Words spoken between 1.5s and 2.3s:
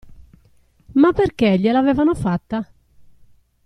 gliel'avevano